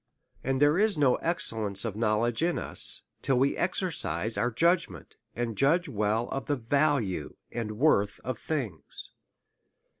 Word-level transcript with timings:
And 0.43 0.59
there 0.59 0.79
is 0.79 0.97
no 0.97 1.17
excellence 1.17 1.85
of 1.85 1.93
any 1.93 1.99
knowledge 1.99 2.41
in 2.41 2.57
us, 2.57 3.03
till 3.21 3.37
we 3.37 3.55
exercise 3.55 4.35
our 4.35 4.49
judgment, 4.49 5.15
and 5.35 5.55
judge 5.55 5.87
well 5.87 6.27
of 6.29 6.47
the 6.47 6.55
value 6.57 7.35
and 7.51 7.77
worth 7.77 8.19
of 8.23 8.39
things. 8.39 9.11